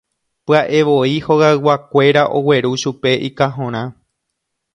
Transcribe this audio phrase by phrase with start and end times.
[0.51, 3.85] Py'aevoi hogayguakuéra ogueru chupe ikahõrã.